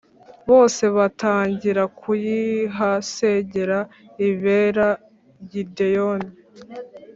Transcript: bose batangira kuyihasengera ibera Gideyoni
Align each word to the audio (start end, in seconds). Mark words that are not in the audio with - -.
bose 0.49 0.83
batangira 0.97 1.83
kuyihasengera 1.99 3.79
ibera 4.29 4.87
Gideyoni 5.51 6.29